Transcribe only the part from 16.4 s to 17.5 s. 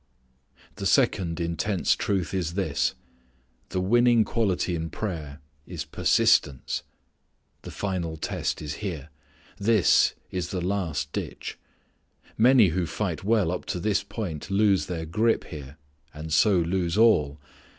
lose all.